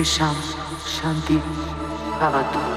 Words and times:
Visham 0.00 0.34
Shanti 0.92 1.36
Bhavatu. 2.18 2.69